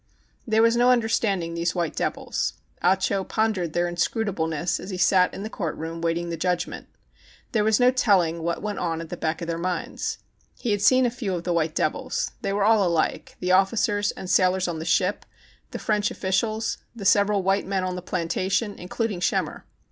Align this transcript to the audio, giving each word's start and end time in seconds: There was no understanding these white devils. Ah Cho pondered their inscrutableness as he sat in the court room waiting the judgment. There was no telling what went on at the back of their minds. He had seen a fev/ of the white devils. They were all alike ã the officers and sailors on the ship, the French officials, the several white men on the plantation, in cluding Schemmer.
There 0.47 0.63
was 0.63 0.75
no 0.75 0.89
understanding 0.89 1.53
these 1.53 1.75
white 1.75 1.95
devils. 1.95 2.53
Ah 2.81 2.95
Cho 2.95 3.23
pondered 3.23 3.73
their 3.73 3.85
inscrutableness 3.87 4.79
as 4.79 4.89
he 4.89 4.97
sat 4.97 5.31
in 5.31 5.43
the 5.43 5.47
court 5.51 5.75
room 5.77 6.01
waiting 6.01 6.29
the 6.31 6.37
judgment. 6.37 6.87
There 7.51 7.63
was 7.63 7.79
no 7.79 7.91
telling 7.91 8.41
what 8.41 8.63
went 8.63 8.79
on 8.79 8.99
at 9.01 9.09
the 9.09 9.15
back 9.17 9.43
of 9.43 9.47
their 9.47 9.59
minds. 9.59 10.17
He 10.57 10.71
had 10.71 10.81
seen 10.81 11.05
a 11.05 11.11
fev/ 11.11 11.35
of 11.35 11.43
the 11.43 11.53
white 11.53 11.75
devils. 11.75 12.31
They 12.41 12.51
were 12.51 12.63
all 12.63 12.83
alike 12.83 13.33
ã 13.37 13.39
the 13.41 13.51
officers 13.51 14.09
and 14.13 14.27
sailors 14.27 14.67
on 14.67 14.79
the 14.79 14.85
ship, 14.85 15.23
the 15.69 15.77
French 15.77 16.09
officials, 16.09 16.79
the 16.95 17.05
several 17.05 17.43
white 17.43 17.67
men 17.67 17.83
on 17.83 17.95
the 17.95 18.01
plantation, 18.01 18.73
in 18.79 18.89
cluding 18.89 19.21
Schemmer. 19.21 19.65